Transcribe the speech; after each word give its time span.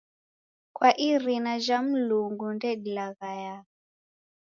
Kwa 0.75 0.89
irina 1.09 1.53
jha 1.65 1.77
Mulungu 1.87 2.45
ndedilaghaya 2.55 3.55